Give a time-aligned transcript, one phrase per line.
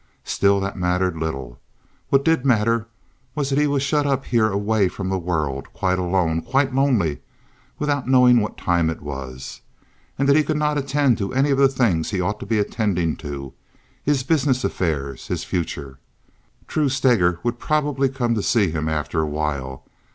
[0.23, 1.59] Still, that mattered little.
[2.09, 2.87] What did matter
[3.35, 7.19] was that he was shut up here away from the world, quite alone, quite lonely,
[7.77, 9.61] without knowing what time it was,
[10.17, 12.57] and that he could not attend to any of the things he ought to be
[12.57, 15.99] attending to—his business affairs, his future.
[16.67, 19.85] True, Steger would probably come to see him after a while.